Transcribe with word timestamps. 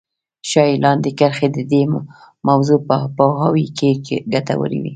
ښايي 0.49 0.75
لاندې 0.83 1.09
کرښې 1.19 1.47
د 1.55 1.59
دې 1.71 1.81
موضوع 2.47 2.79
په 2.87 2.95
پوهاوي 3.17 3.65
کې 3.77 3.89
ګټورې 4.33 4.79
وي. 4.83 4.89